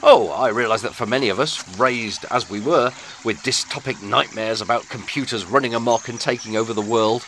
Oh, 0.00 0.30
I 0.30 0.50
realise 0.50 0.82
that 0.82 0.94
for 0.94 1.06
many 1.06 1.28
of 1.28 1.40
us, 1.40 1.76
raised 1.76 2.24
as 2.30 2.48
we 2.48 2.60
were, 2.60 2.92
with 3.24 3.42
dystopic 3.42 4.00
nightmares 4.00 4.60
about 4.60 4.88
computers 4.88 5.44
running 5.44 5.74
amok 5.74 6.08
and 6.08 6.20
taking 6.20 6.56
over 6.56 6.72
the 6.72 6.80
world, 6.80 7.26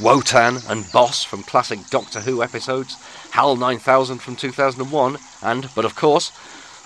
Wotan 0.00 0.58
and 0.68 0.90
Boss 0.92 1.24
from 1.24 1.42
classic 1.42 1.80
Doctor 1.90 2.20
Who 2.20 2.42
episodes, 2.42 2.96
HAL 3.32 3.56
9000 3.56 4.18
from 4.18 4.36
2001, 4.36 5.18
and, 5.42 5.68
but 5.74 5.84
of 5.84 5.96
course, 5.96 6.30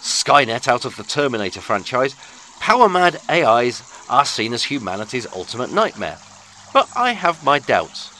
Skynet 0.00 0.68
out 0.68 0.86
of 0.86 0.96
the 0.96 1.04
Terminator 1.04 1.60
franchise, 1.60 2.16
power 2.58 2.88
mad 2.88 3.20
AIs 3.28 3.82
are 4.08 4.24
seen 4.24 4.54
as 4.54 4.64
humanity's 4.64 5.30
ultimate 5.34 5.70
nightmare. 5.70 6.18
But 6.72 6.88
I 6.96 7.12
have 7.12 7.44
my 7.44 7.58
doubts. 7.58 8.15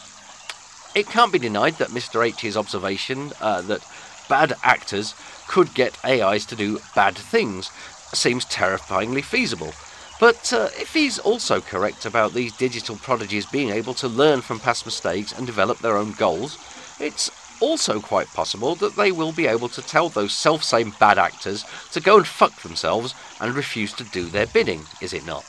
It 0.97 1.07
can't 1.09 1.31
be 1.31 1.39
denied 1.39 1.75
that 1.75 1.91
Mr. 1.91 2.25
H's 2.27 2.57
observation 2.57 3.33
uh, 3.43 3.61
that 3.63 3.87
bad 4.31 4.55
actors 4.63 5.15
could 5.47 5.75
get 5.75 6.03
AIs 6.03 6.47
to 6.47 6.57
do 6.57 6.81
bad 6.95 7.15
things 7.15 7.71
seems 8.15 8.47
terrifyingly 8.47 9.21
feasible. 9.21 9.75
But 10.19 10.51
uh, 10.55 10.71
if 10.81 10.95
he's 10.95 11.19
also 11.19 11.61
correct 11.61 12.07
about 12.07 12.33
these 12.33 12.57
digital 12.57 12.97
prodigies 12.97 13.45
being 13.45 13.69
able 13.69 13.93
to 13.93 14.09
learn 14.09 14.41
from 14.41 14.59
past 14.59 14.87
mistakes 14.87 15.33
and 15.33 15.47
develop 15.47 15.81
their 15.81 15.99
own 15.99 16.13
goals, 16.13 16.57
it's 16.99 17.31
also 17.61 18.01
quite 18.01 18.29
possible 18.29 18.75
that 18.77 18.97
they 18.97 19.13
will 19.13 19.33
be 19.33 19.47
able 19.47 19.69
to 19.69 19.83
tell 19.83 20.09
those 20.09 20.33
self 20.33 20.65
same 20.65 20.95
bad 20.99 21.19
actors 21.19 21.67
to 21.93 22.01
go 22.01 22.17
and 22.17 22.27
fuck 22.27 22.63
themselves 22.63 23.15
and 23.39 23.55
refuse 23.55 23.93
to 23.93 24.05
do 24.05 24.25
their 24.25 24.47
bidding, 24.47 24.81
is 25.03 25.13
it 25.13 25.27
not? 25.27 25.45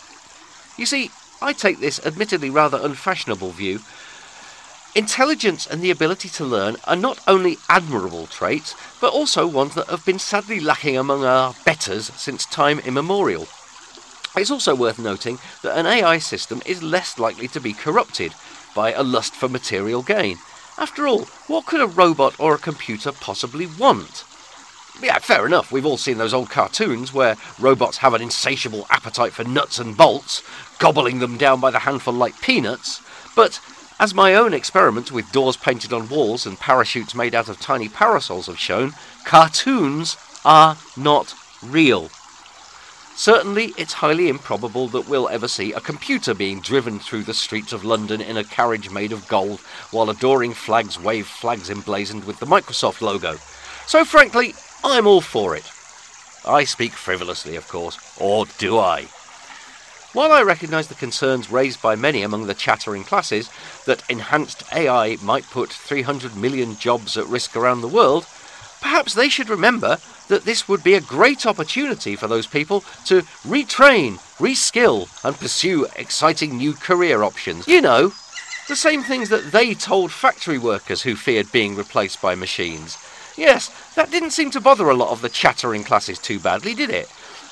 You 0.76 0.86
see, 0.86 1.10
I 1.42 1.54
take 1.54 1.80
this 1.80 2.06
admittedly 2.06 2.50
rather 2.50 2.80
unfashionable 2.82 3.52
view. 3.52 3.80
Intelligence 4.98 5.68
and 5.68 5.84
the 5.84 5.92
ability 5.92 6.28
to 6.28 6.44
learn 6.44 6.76
are 6.86 6.96
not 6.96 7.20
only 7.28 7.60
admirable 7.70 8.26
traits, 8.26 8.74
but 9.00 9.14
also 9.14 9.46
ones 9.46 9.76
that 9.76 9.86
have 9.90 10.04
been 10.04 10.18
sadly 10.18 10.60
lacking 10.60 10.98
among 10.98 11.24
our 11.24 11.54
betters 11.64 12.06
since 12.16 12.48
time 12.48 12.80
immemorial. 12.80 13.48
It's 14.36 14.50
also 14.50 14.74
worth 14.74 14.98
noting 14.98 15.38
that 15.62 15.78
an 15.78 15.86
AI 15.86 16.18
system 16.18 16.64
is 16.66 16.82
less 16.82 17.20
likely 17.20 17.48
to 17.50 17.60
be 17.60 17.74
corrupted 17.74 18.34
by 18.74 18.92
a 18.92 19.04
lust 19.04 19.36
for 19.36 19.48
material 19.48 20.02
gain. 20.02 20.40
After 20.80 21.08
all, 21.08 21.26
what 21.46 21.68
could 21.68 21.82
a 21.82 21.86
robot 21.86 22.34
or 22.40 22.56
a 22.56 22.58
computer 22.58 23.12
possibly 23.12 23.68
want? 23.68 24.24
Yeah, 25.00 25.20
fair 25.20 25.46
enough. 25.46 25.72
We've 25.72 25.86
all 25.86 25.98
seen 25.98 26.18
those 26.18 26.34
old 26.34 26.50
cartoons 26.50 27.14
where 27.14 27.36
robots 27.60 27.98
have 27.98 28.16
an 28.16 28.24
insatiable 28.24 28.88
appetite 28.90 29.34
for 29.34 29.44
nuts 29.44 29.78
and 29.78 29.96
bolts, 29.96 30.42
gobbling 30.80 31.20
them 31.20 31.38
down 31.38 31.60
by 31.60 31.70
the 31.70 31.80
handful 31.86 32.16
like 32.16 32.42
peanuts. 32.42 33.00
But 33.36 33.60
as 34.00 34.14
my 34.14 34.36
own 34.36 34.54
experiments 34.54 35.12
with 35.12 35.32
doors 35.32 35.58
painted 35.58 35.92
on 35.92 36.10
walls 36.10 36.46
and 36.46 36.60
parachutes 36.60 37.16
made 37.16 37.34
out 37.34 37.50
of 37.50 37.60
tiny 37.60 37.90
parasols 37.90 38.46
have 38.46 38.60
shown, 38.60 38.94
cartoons 39.26 40.18
are 40.46 40.78
not 40.96 41.34
real. 41.64 42.10
Certainly, 43.16 43.74
it's 43.80 43.94
highly 43.94 44.30
improbable 44.30 44.88
that 44.90 45.10
we'll 45.10 45.28
ever 45.30 45.48
see 45.48 45.74
a 45.74 45.80
computer 45.80 46.36
being 46.36 46.62
driven 46.62 47.00
through 47.00 47.24
the 47.24 47.34
streets 47.34 47.74
of 47.74 47.84
London 47.84 48.22
in 48.22 48.38
a 48.38 48.44
carriage 48.44 48.92
made 48.92 49.12
of 49.12 49.28
gold 49.28 49.60
while 49.90 50.12
adoring 50.12 50.54
flags 50.54 51.00
wave 51.00 51.26
flags 51.26 51.72
emblazoned 51.72 52.26
with 52.26 52.40
the 52.40 52.46
Microsoft 52.46 53.02
logo. 53.02 53.38
So, 53.88 54.06
frankly, 54.06 54.54
I'm 54.84 55.08
all 55.08 55.22
for 55.22 55.56
it. 55.56 55.72
I 56.46 56.64
speak 56.64 56.92
frivolously, 56.92 57.56
of 57.56 57.68
course, 57.68 57.98
or 58.20 58.46
do 58.60 58.78
I? 58.78 59.08
While 60.18 60.32
I 60.32 60.42
recognise 60.42 60.88
the 60.88 60.96
concerns 60.96 61.52
raised 61.52 61.80
by 61.80 61.96
many 61.96 62.24
among 62.24 62.48
the 62.48 62.56
chattering 62.56 63.04
classes 63.04 63.52
that 63.86 64.02
enhanced 64.10 64.64
AI 64.74 65.18
might 65.22 65.48
put 65.52 65.70
300 65.70 66.36
million 66.36 66.76
jobs 66.76 67.18
at 67.18 67.28
risk 67.28 67.56
around 67.56 67.82
the 67.82 67.88
world, 67.88 68.26
perhaps 68.82 69.14
they 69.14 69.30
should 69.30 69.48
remember 69.48 70.00
that 70.28 70.44
this 70.44 70.68
would 70.68 70.84
be 70.84 70.96
a 70.96 71.02
great 71.02 71.46
opportunity 71.46 72.16
for 72.16 72.28
those 72.28 72.48
people 72.48 72.82
to 73.06 73.22
retrain, 73.46 74.14
reskill, 74.40 75.08
and 75.24 75.38
pursue 75.38 75.86
exciting 75.96 76.58
new 76.58 76.74
career 76.74 77.22
options. 77.22 77.68
You 77.68 77.82
know, 77.82 78.12
the 78.68 78.76
same 78.76 79.04
things 79.04 79.30
that 79.30 79.52
they 79.52 79.76
told 79.76 80.12
factory 80.12 80.58
workers 80.58 81.04
who 81.04 81.16
feared 81.16 81.52
being 81.52 81.76
replaced 81.76 82.24
by 82.24 82.34
machines. 82.34 82.98
Yes, 83.38 83.94
that 83.94 84.10
didn't 84.10 84.32
seem 84.32 84.50
to 84.50 84.62
bother 84.62 84.90
a 84.90 84.96
lot 84.96 85.12
of 85.12 85.22
the 85.22 85.30
chattering 85.30 85.84
classes 85.84 86.18
too 86.18 86.40
badly, 86.40 86.74
did 86.74 86.90
it? 86.90 87.08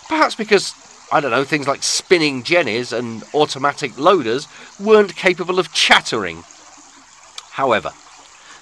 Perhaps 0.07 0.33
because, 0.33 0.73
I 1.11 1.19
don't 1.19 1.31
know, 1.31 1.43
things 1.43 1.67
like 1.67 1.83
spinning 1.83 2.43
jennies 2.43 2.91
and 2.91 3.23
automatic 3.33 3.97
loaders 3.97 4.47
weren't 4.79 5.15
capable 5.15 5.59
of 5.59 5.71
chattering. 5.71 6.43
However, 7.51 7.91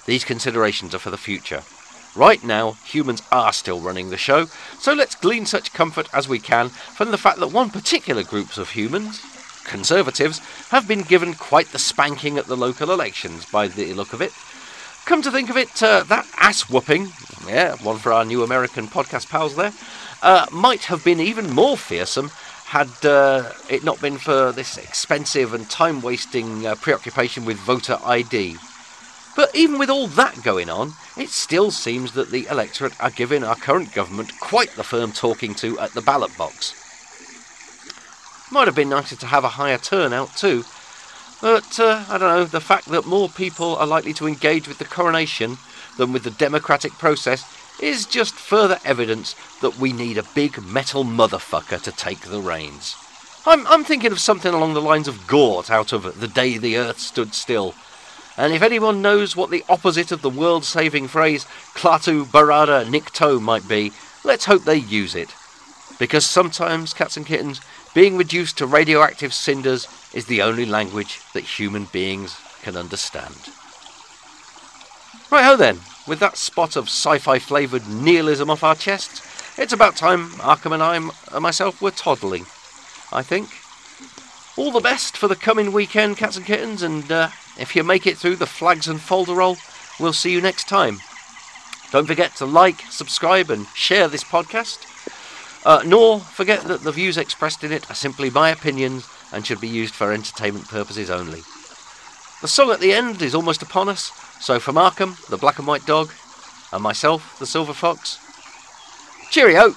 these 0.06 0.24
considerations 0.24 0.94
are 0.94 0.98
for 0.98 1.10
the 1.10 1.16
future. 1.16 1.62
Right 2.14 2.44
now, 2.44 2.72
humans 2.84 3.22
are 3.32 3.52
still 3.52 3.80
running 3.80 4.10
the 4.10 4.16
show, 4.16 4.46
so 4.78 4.92
let's 4.92 5.16
glean 5.16 5.46
such 5.46 5.72
comfort 5.72 6.08
as 6.12 6.28
we 6.28 6.38
can 6.38 6.68
from 6.68 7.10
the 7.10 7.18
fact 7.18 7.40
that 7.40 7.52
one 7.52 7.70
particular 7.70 8.22
group 8.22 8.56
of 8.56 8.70
humans, 8.70 9.20
Conservatives, 9.64 10.40
have 10.68 10.86
been 10.86 11.02
given 11.02 11.34
quite 11.34 11.68
the 11.68 11.78
spanking 11.78 12.38
at 12.38 12.46
the 12.46 12.56
local 12.56 12.92
elections 12.92 13.46
by 13.46 13.66
the 13.66 13.94
look 13.94 14.12
of 14.12 14.20
it. 14.20 14.32
Come 15.06 15.22
to 15.22 15.30
think 15.30 15.50
of 15.50 15.56
it, 15.56 15.82
uh, 15.82 16.04
that 16.04 16.26
ass 16.36 16.70
whooping, 16.70 17.08
yeah, 17.48 17.76
one 17.76 17.98
for 17.98 18.12
our 18.12 18.24
new 18.24 18.42
American 18.42 18.88
podcast 18.88 19.28
pals 19.28 19.56
there, 19.56 19.72
uh, 20.22 20.46
might 20.52 20.84
have 20.84 21.04
been 21.04 21.20
even 21.20 21.50
more 21.50 21.76
fearsome 21.76 22.30
had 22.66 23.06
uh, 23.06 23.52
it 23.68 23.84
not 23.84 24.00
been 24.00 24.18
for 24.18 24.50
this 24.50 24.76
expensive 24.78 25.54
and 25.54 25.68
time 25.70 26.00
wasting 26.00 26.66
uh, 26.66 26.74
preoccupation 26.74 27.44
with 27.44 27.56
voter 27.58 27.98
ID. 28.04 28.56
But 29.36 29.54
even 29.54 29.78
with 29.78 29.90
all 29.90 30.06
that 30.08 30.42
going 30.42 30.70
on, 30.70 30.94
it 31.16 31.28
still 31.28 31.70
seems 31.70 32.12
that 32.12 32.30
the 32.30 32.46
electorate 32.46 32.98
are 33.00 33.10
giving 33.10 33.44
our 33.44 33.56
current 33.56 33.92
government 33.92 34.32
quite 34.40 34.70
the 34.70 34.84
firm 34.84 35.12
talking 35.12 35.54
to 35.56 35.78
at 35.78 35.92
the 35.92 36.02
ballot 36.02 36.36
box. 36.36 36.74
Might 38.50 38.66
have 38.66 38.76
been 38.76 38.90
nicer 38.90 39.16
to 39.16 39.26
have 39.26 39.44
a 39.44 39.50
higher 39.50 39.78
turnout 39.78 40.36
too, 40.36 40.64
but 41.40 41.78
uh, 41.78 42.04
I 42.08 42.18
don't 42.18 42.28
know, 42.28 42.44
the 42.44 42.60
fact 42.60 42.86
that 42.86 43.06
more 43.06 43.28
people 43.28 43.76
are 43.76 43.86
likely 43.86 44.14
to 44.14 44.26
engage 44.26 44.68
with 44.68 44.78
the 44.78 44.84
coronation 44.84 45.58
than 45.96 46.12
with 46.12 46.24
the 46.24 46.30
democratic 46.30 46.92
process 46.92 47.44
is 47.80 48.06
just 48.06 48.34
further 48.34 48.78
evidence 48.84 49.34
that 49.60 49.78
we 49.78 49.92
need 49.92 50.18
a 50.18 50.28
big 50.34 50.62
metal 50.62 51.04
motherfucker 51.04 51.80
to 51.82 51.92
take 51.92 52.20
the 52.20 52.40
reins. 52.40 52.96
I'm, 53.46 53.66
I'm 53.66 53.84
thinking 53.84 54.12
of 54.12 54.20
something 54.20 54.54
along 54.54 54.74
the 54.74 54.80
lines 54.80 55.08
of 55.08 55.26
Gort 55.26 55.70
out 55.70 55.92
of 55.92 56.20
The 56.20 56.28
Day 56.28 56.56
the 56.56 56.78
Earth 56.78 56.98
Stood 56.98 57.34
Still 57.34 57.74
and 58.36 58.52
if 58.52 58.62
anyone 58.62 59.00
knows 59.00 59.36
what 59.36 59.50
the 59.50 59.64
opposite 59.68 60.10
of 60.10 60.22
the 60.22 60.30
world 60.30 60.64
saving 60.64 61.08
phrase 61.08 61.44
Klaatu 61.74 62.24
Barada 62.24 62.84
Nikto 62.84 63.40
might 63.40 63.68
be, 63.68 63.92
let's 64.24 64.46
hope 64.46 64.64
they 64.64 64.76
use 64.76 65.14
it. 65.14 65.32
Because 66.00 66.26
sometimes, 66.26 66.92
cats 66.92 67.16
and 67.16 67.24
kittens, 67.24 67.60
being 67.94 68.16
reduced 68.16 68.58
to 68.58 68.66
radioactive 68.66 69.32
cinders 69.32 69.86
is 70.12 70.26
the 70.26 70.42
only 70.42 70.66
language 70.66 71.20
that 71.32 71.44
human 71.44 71.84
beings 71.84 72.36
can 72.62 72.76
understand. 72.76 73.36
Right 75.34 75.46
ho 75.46 75.56
then, 75.56 75.80
with 76.06 76.20
that 76.20 76.36
spot 76.36 76.76
of 76.76 76.84
sci 76.84 77.18
fi 77.18 77.40
flavoured 77.40 77.88
nihilism 77.88 78.50
off 78.50 78.62
our 78.62 78.76
chests, 78.76 79.20
it's 79.58 79.72
about 79.72 79.96
time 79.96 80.28
Arkham 80.34 80.72
and 80.72 80.80
I 80.80 80.94
and 80.94 81.42
myself 81.42 81.82
were 81.82 81.90
toddling, 81.90 82.46
I 83.12 83.24
think. 83.24 83.50
All 84.56 84.70
the 84.70 84.78
best 84.78 85.16
for 85.16 85.26
the 85.26 85.34
coming 85.34 85.72
weekend, 85.72 86.18
cats 86.18 86.36
and 86.36 86.46
kittens, 86.46 86.84
and 86.84 87.10
uh, 87.10 87.30
if 87.58 87.74
you 87.74 87.82
make 87.82 88.06
it 88.06 88.16
through 88.16 88.36
the 88.36 88.46
flags 88.46 88.86
and 88.86 89.00
folder 89.00 89.34
roll, 89.34 89.56
we'll 89.98 90.12
see 90.12 90.30
you 90.30 90.40
next 90.40 90.68
time. 90.68 91.00
Don't 91.90 92.06
forget 92.06 92.36
to 92.36 92.46
like, 92.46 92.82
subscribe, 92.82 93.50
and 93.50 93.66
share 93.74 94.06
this 94.06 94.22
podcast. 94.22 94.86
Uh, 95.66 95.82
nor 95.84 96.20
forget 96.20 96.60
that 96.60 96.82
the 96.82 96.92
views 96.92 97.18
expressed 97.18 97.64
in 97.64 97.72
it 97.72 97.90
are 97.90 97.96
simply 97.96 98.30
my 98.30 98.50
opinions 98.50 99.08
and 99.32 99.44
should 99.44 99.60
be 99.60 99.66
used 99.66 99.96
for 99.96 100.12
entertainment 100.12 100.68
purposes 100.68 101.10
only. 101.10 101.40
The 102.40 102.46
song 102.46 102.70
at 102.70 102.78
the 102.78 102.92
end 102.92 103.20
is 103.20 103.34
almost 103.34 103.62
upon 103.62 103.88
us, 103.88 104.12
so 104.40 104.58
for 104.58 104.72
Arkham, 104.72 105.26
the 105.28 105.36
black 105.36 105.58
and 105.58 105.66
white 105.66 105.86
dog, 105.86 106.12
and 106.72 106.82
myself, 106.82 107.38
the 107.38 107.46
silver 107.46 107.72
fox, 107.72 108.18
cheerio! 109.30 109.74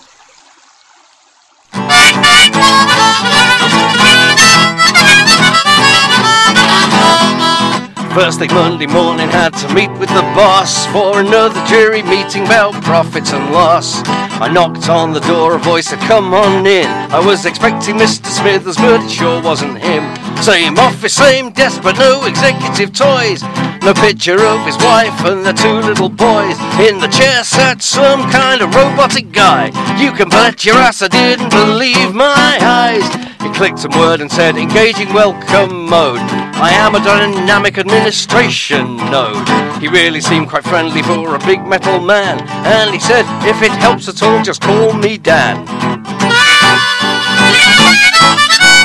First 8.17 8.39
thing 8.39 8.51
Monday 8.51 8.87
morning, 8.87 9.29
had 9.29 9.53
to 9.61 9.71
meet 9.75 9.91
with 9.99 10.09
the 10.09 10.25
boss 10.33 10.87
for 10.87 11.19
another 11.19 11.63
jury 11.67 12.01
meeting 12.01 12.45
about 12.45 12.73
profits 12.83 13.31
and 13.31 13.53
loss. 13.53 14.01
I 14.41 14.49
knocked 14.51 14.89
on 14.89 15.13
the 15.13 15.19
door, 15.19 15.53
a 15.53 15.59
voice 15.59 15.89
said, 15.89 15.99
Come 15.99 16.33
on 16.33 16.65
in. 16.65 16.87
I 16.87 17.23
was 17.23 17.45
expecting 17.45 17.95
Mr. 17.95 18.25
Smithers, 18.25 18.77
but 18.77 19.03
it 19.03 19.11
sure 19.11 19.39
wasn't 19.43 19.77
him. 19.77 20.16
Same 20.41 20.77
office, 20.77 21.15
same 21.15 21.51
desk, 21.51 21.81
but 21.81 21.97
no 21.97 22.25
executive 22.25 22.93
toys. 22.93 23.41
No 23.83 23.93
picture 23.93 24.39
of 24.39 24.65
his 24.65 24.77
wife 24.77 25.25
and 25.25 25.45
the 25.45 25.53
two 25.53 25.79
little 25.79 26.09
boys. 26.09 26.57
In 26.79 26.99
the 26.99 27.07
chair 27.07 27.43
sat 27.43 27.81
some 27.81 28.29
kind 28.31 28.61
of 28.61 28.73
robotic 28.73 29.31
guy. 29.31 29.67
You 30.01 30.11
can 30.11 30.29
bet 30.29 30.63
your 30.63 30.75
ass 30.75 31.01
I 31.01 31.07
didn't 31.07 31.49
believe 31.49 32.13
my 32.13 32.57
eyes. 32.61 33.27
He 33.41 33.53
clicked 33.53 33.79
some 33.79 33.91
word 33.91 34.21
and 34.21 34.31
said, 34.31 34.57
engaging 34.57 35.13
welcome 35.13 35.85
mode. 35.85 36.19
I 36.59 36.71
am 36.71 36.95
a 36.95 36.99
dynamic 36.99 37.77
administration 37.77 38.97
node. 38.97 39.47
He 39.81 39.87
really 39.87 40.21
seemed 40.21 40.49
quite 40.49 40.63
friendly 40.63 41.03
for 41.03 41.35
a 41.35 41.39
big 41.39 41.65
metal 41.65 41.99
man. 41.99 42.39
And 42.65 42.93
he 42.93 42.99
said, 42.99 43.25
if 43.47 43.61
it 43.61 43.71
helps 43.71 44.07
at 44.07 44.21
all, 44.23 44.41
just 44.43 44.61
call 44.61 44.93
me 44.93 45.17
Dan. 45.17 45.65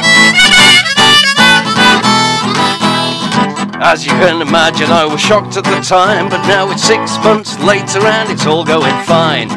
As 3.84 4.06
you 4.06 4.12
can 4.12 4.40
imagine, 4.40 4.90
I 4.90 5.04
was 5.04 5.20
shocked 5.20 5.56
at 5.56 5.64
the 5.64 5.80
time, 5.80 6.28
but 6.28 6.46
now 6.46 6.70
it's 6.70 6.84
six 6.84 7.18
months 7.18 7.58
later 7.58 7.98
and 7.98 8.30
it's 8.30 8.46
all 8.46 8.64
going 8.64 8.94
fine. 9.02 9.48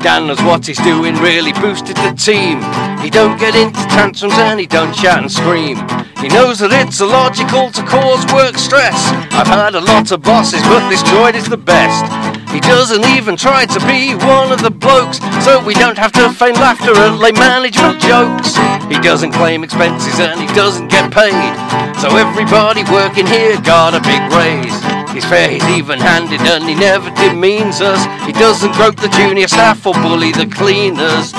Dan 0.00 0.26
knows 0.26 0.42
what 0.42 0.66
he's 0.66 0.78
doing, 0.78 1.14
really 1.16 1.54
boosted 1.54 1.96
the 1.96 2.12
team. 2.12 2.60
He 3.00 3.08
don't 3.08 3.40
get 3.40 3.56
into 3.56 3.80
tantrums 3.88 4.34
and 4.36 4.60
he 4.60 4.66
don't 4.66 4.94
shout 4.94 5.22
and 5.22 5.32
scream. 5.32 5.78
He 6.20 6.28
knows 6.28 6.58
that 6.58 6.72
it's 6.72 7.00
illogical 7.00 7.70
to 7.70 7.82
cause 7.86 8.20
work 8.34 8.58
stress. 8.58 9.00
I've 9.32 9.48
had 9.48 9.74
a 9.74 9.80
lot 9.80 10.12
of 10.12 10.20
bosses, 10.20 10.60
but 10.68 10.86
this 10.90 11.02
droid 11.04 11.34
is 11.34 11.48
the 11.48 11.56
best. 11.56 12.04
He 12.52 12.60
doesn't 12.60 13.04
even 13.16 13.36
try 13.36 13.66
to 13.66 13.80
be 13.86 14.14
one 14.14 14.50
of 14.50 14.62
the 14.62 14.70
blokes, 14.70 15.18
so 15.44 15.62
we 15.64 15.74
don't 15.74 15.96
have 15.96 16.12
to 16.12 16.30
feign 16.30 16.54
laughter 16.54 16.92
and 16.96 17.18
lay 17.18 17.32
management 17.32 18.00
jokes. 18.00 18.56
He 18.90 18.98
doesn't 18.98 19.32
claim 19.32 19.62
expenses 19.62 20.18
and 20.18 20.40
he 20.40 20.46
doesn't 20.48 20.88
get 20.88 21.12
paid, 21.12 21.54
so 22.02 22.16
everybody 22.16 22.82
working 22.90 23.26
here 23.26 23.60
got 23.60 23.94
a 23.94 24.00
big 24.02 24.22
raise. 24.34 24.74
He's 25.14 25.24
fair, 25.24 25.50
he's 25.50 25.64
even 25.68 25.98
handed, 25.98 26.40
and 26.42 26.64
he 26.64 26.74
never 26.74 27.10
demeans 27.10 27.80
us. 27.80 28.02
He 28.26 28.32
doesn't 28.32 28.72
grope 28.74 28.96
the 28.96 29.08
junior 29.08 29.48
staff 29.48 29.86
or 29.86 29.94
bully 29.94 30.32
the 30.32 30.46
cleaners. 30.46 31.32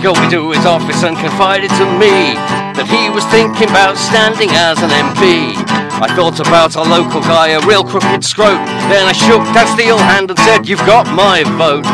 He 0.00 0.04
got 0.04 0.16
me 0.24 0.30
to 0.30 0.50
his 0.52 0.64
office 0.64 1.04
and 1.04 1.14
confided 1.14 1.68
to 1.76 1.84
me 2.00 2.32
that 2.72 2.88
he 2.88 3.12
was 3.12 3.20
thinking 3.28 3.68
about 3.68 4.00
standing 4.00 4.48
as 4.56 4.80
an 4.80 4.88
MP. 4.88 5.52
I 6.00 6.08
thought 6.16 6.40
about 6.40 6.72
a 6.72 6.80
local 6.80 7.20
guy, 7.20 7.52
a 7.52 7.60
real 7.68 7.84
crooked 7.84 8.24
scrote. 8.24 8.64
Then 8.88 9.04
I 9.04 9.12
shook 9.12 9.44
that 9.52 9.68
steel 9.76 10.00
hand 10.00 10.32
and 10.32 10.38
said, 10.40 10.64
You've 10.64 10.80
got 10.88 11.04
my 11.12 11.44
vote. 11.60 11.84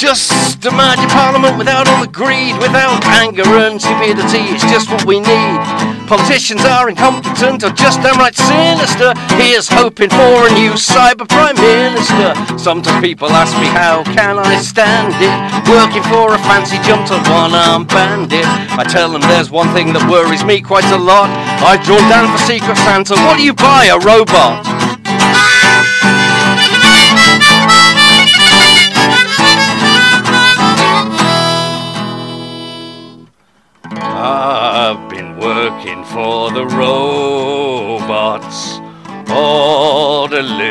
Just 0.00 0.64
imagine 0.64 1.12
Parliament 1.12 1.60
without 1.60 1.84
all 1.92 2.00
the 2.00 2.08
greed, 2.08 2.56
without 2.56 3.04
anger 3.20 3.44
and 3.44 3.76
stupidity. 3.76 4.48
It's 4.48 4.64
just 4.72 4.88
what 4.88 5.04
we 5.04 5.20
need. 5.20 5.91
Politicians 6.06 6.64
are 6.64 6.88
incompetent 6.88 7.64
or 7.64 7.70
just 7.70 8.02
downright 8.02 8.34
sinister. 8.34 9.14
Here's 9.36 9.68
hoping 9.68 10.10
for 10.10 10.46
a 10.46 10.50
new 10.52 10.72
cyber 10.72 11.28
prime 11.28 11.56
minister. 11.56 12.34
Sometimes 12.58 13.00
people 13.00 13.28
ask 13.30 13.56
me 13.58 13.66
how 13.66 14.04
can 14.04 14.38
I 14.38 14.56
stand 14.60 15.14
it, 15.16 15.34
working 15.68 16.02
for 16.12 16.34
a 16.34 16.38
fancy 16.44 16.76
jump 16.84 17.06
to 17.08 17.16
one-armed 17.30 17.88
bandit. 17.88 18.44
I 18.76 18.84
tell 18.84 19.10
them 19.12 19.22
there's 19.22 19.50
one 19.50 19.72
thing 19.72 19.92
that 19.94 20.04
worries 20.10 20.44
me 20.44 20.60
quite 20.60 20.88
a 20.92 20.98
lot. 20.98 21.30
I've 21.64 21.82
draw 21.84 21.98
down 22.08 22.30
for 22.30 22.38
Secret 22.44 22.76
Santa. 22.84 23.14
What 23.24 23.38
do 23.38 23.44
you 23.44 23.54
buy? 23.54 23.86
A 23.92 23.98
robot? 23.98 24.71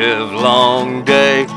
Live 0.02 0.34
long 0.34 1.04
day. 1.06 1.51